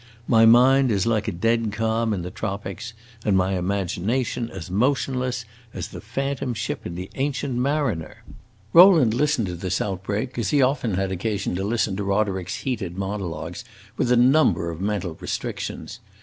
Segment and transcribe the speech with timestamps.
[0.27, 5.45] My mind is like a dead calm in the tropics, and my imagination as motionless
[5.75, 8.23] as the phantom ship in the Ancient Mariner!"
[8.73, 12.97] Rowland listened to this outbreak, as he often had occasion to listen to Roderick's heated
[12.97, 13.63] monologues,
[13.95, 15.99] with a number of mental restrictions.